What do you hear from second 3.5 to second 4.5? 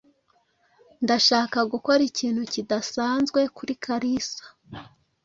kuri Kalisa.